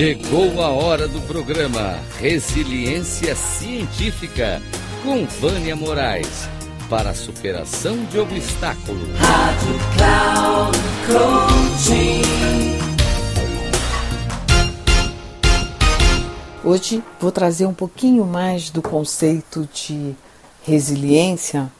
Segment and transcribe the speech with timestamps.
[0.00, 4.62] Chegou a hora do programa Resiliência Científica
[5.02, 6.48] com Vânia Moraes
[6.88, 9.10] para a superação de obstáculos.
[9.18, 12.22] Rádio Cloud Coaching.
[16.64, 20.16] Hoje vou trazer um pouquinho mais do conceito de
[20.62, 21.70] resiliência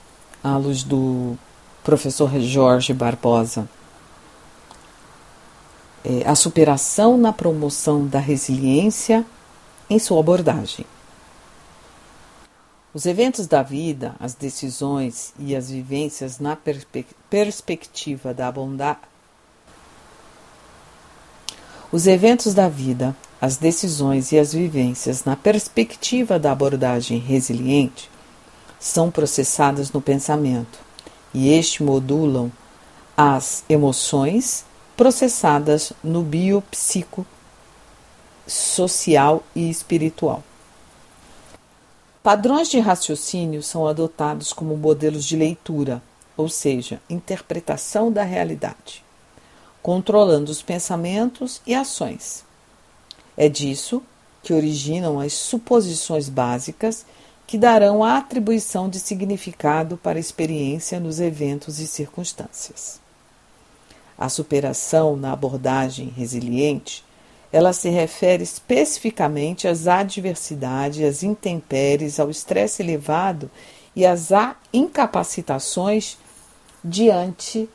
[0.44, 1.38] à luz do
[1.82, 3.66] professor Jorge Barbosa.
[6.04, 9.24] É, a superação na promoção da resiliência
[9.88, 10.86] em sua abordagem.
[12.92, 19.00] Os eventos da vida, as decisões e as vivências na perspe perspectiva da bondade.
[21.92, 28.10] Os eventos da vida, as decisões e as vivências na perspectiva da abordagem resiliente
[28.78, 30.78] são processadas no pensamento
[31.32, 32.50] e este modulam
[33.16, 34.64] as emoções
[35.00, 37.24] processadas no biopsico
[38.46, 40.44] social e espiritual.
[42.22, 46.02] Padrões de raciocínio são adotados como modelos de leitura,
[46.36, 49.02] ou seja, interpretação da realidade,
[49.82, 52.44] controlando os pensamentos e ações.
[53.38, 54.02] É disso
[54.42, 57.06] que originam as suposições básicas
[57.46, 63.00] que darão a atribuição de significado para a experiência nos eventos e circunstâncias.
[64.20, 67.02] A superação na abordagem resiliente,
[67.50, 73.50] ela se refere especificamente às adversidades, às intempéries, ao estresse elevado
[73.96, 74.28] e às
[74.72, 76.18] incapacitações
[76.84, 77.66] diante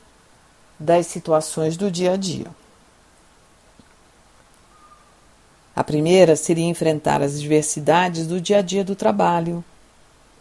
[0.78, 2.46] das situações do dia a dia.
[5.74, 9.64] A primeira seria enfrentar as adversidades do dia a dia do trabalho,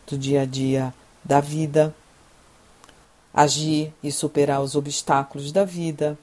[0.07, 1.93] do dia a dia da vida,
[3.35, 6.17] agir e superar os obstáculos da vida,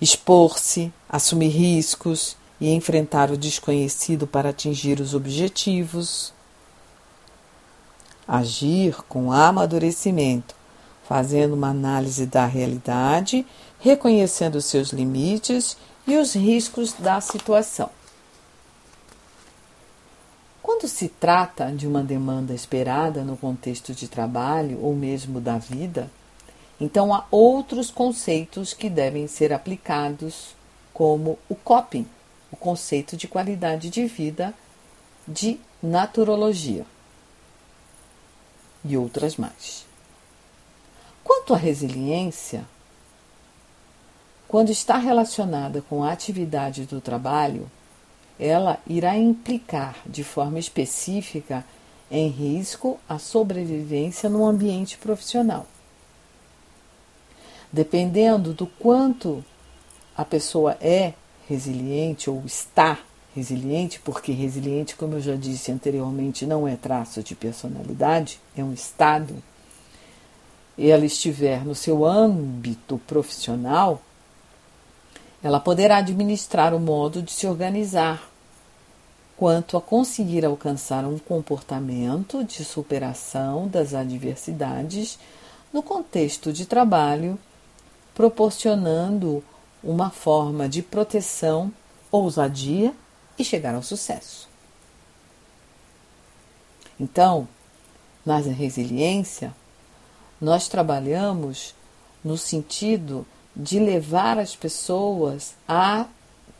[0.00, 6.32] expor-se, assumir riscos e enfrentar o desconhecido para atingir os objetivos,
[8.26, 10.54] agir com amadurecimento,
[11.08, 13.46] fazendo uma análise da realidade,
[13.78, 15.76] reconhecendo seus limites
[16.06, 17.90] e os riscos da situação.
[20.62, 26.10] Quando se trata de uma demanda esperada no contexto de trabalho ou mesmo da vida,
[26.80, 30.54] então há outros conceitos que devem ser aplicados,
[30.92, 32.06] como o coping,
[32.50, 34.54] o conceito de qualidade de vida
[35.26, 36.84] de naturologia
[38.84, 39.86] e outras mais.
[41.22, 42.66] Quanto à resiliência,
[44.48, 47.70] quando está relacionada com a atividade do trabalho,
[48.40, 51.62] ela irá implicar de forma específica
[52.10, 55.66] em risco a sobrevivência no ambiente profissional.
[57.70, 59.44] Dependendo do quanto
[60.16, 61.12] a pessoa é
[61.46, 62.98] resiliente ou está
[63.36, 68.72] resiliente, porque resiliente, como eu já disse anteriormente, não é traço de personalidade, é um
[68.72, 69.40] estado,
[70.78, 74.00] e ela estiver no seu âmbito profissional,
[75.42, 78.29] ela poderá administrar o modo de se organizar
[79.40, 85.18] quanto a conseguir alcançar um comportamento de superação das adversidades
[85.72, 87.38] no contexto de trabalho,
[88.14, 89.42] proporcionando
[89.82, 91.72] uma forma de proteção,
[92.10, 92.92] ousadia
[93.38, 94.46] e chegar ao sucesso.
[97.00, 97.48] Então,
[98.26, 99.56] na resiliência,
[100.38, 101.74] nós trabalhamos
[102.22, 106.04] no sentido de levar as pessoas a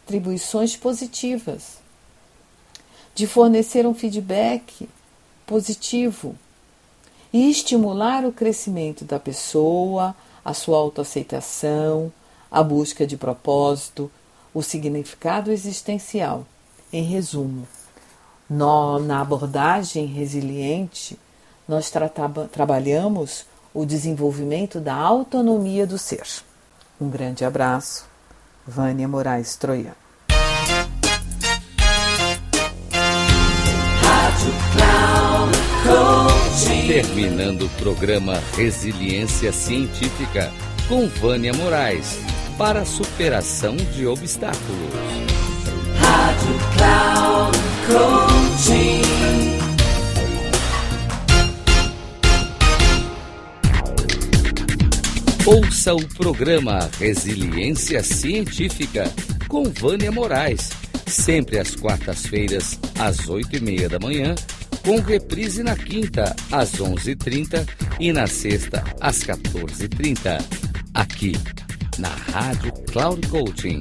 [0.06, 1.79] atribuições positivas,
[3.20, 4.88] de fornecer um feedback
[5.47, 6.34] positivo
[7.31, 12.10] e estimular o crescimento da pessoa, a sua autoaceitação,
[12.50, 14.10] a busca de propósito,
[14.54, 16.47] o significado existencial.
[16.91, 17.69] Em resumo,
[18.48, 21.19] na abordagem resiliente,
[21.69, 21.92] nós
[22.50, 23.44] trabalhamos
[23.75, 26.26] o desenvolvimento da autonomia do ser.
[26.99, 28.08] Um grande abraço.
[28.67, 30.00] Vânia Moraes Troiano.
[37.00, 40.52] Terminando o programa Resiliência Científica
[40.87, 42.19] com Vânia Moraes
[42.58, 44.61] para a superação de obstáculos.
[45.99, 49.00] Rádio Cloud Coaching.
[55.46, 59.11] Ouça o programa Resiliência Científica
[59.49, 60.69] com Vânia Moraes,
[61.06, 64.35] sempre às quartas-feiras, às oito e meia da manhã,
[64.82, 67.69] com reprise na quinta, às 11h30
[67.99, 70.43] e na sexta, às 14h30,
[70.94, 71.32] aqui
[71.99, 73.81] na Rádio Cloud Coaching.